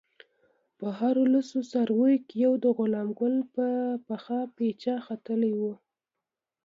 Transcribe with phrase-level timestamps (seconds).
[0.79, 3.67] د هرو لسو څارویو کې یو د غلام ګل په
[4.07, 5.73] پخه پچه ختلی وو.